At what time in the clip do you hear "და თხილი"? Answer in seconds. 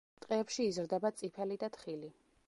1.65-2.11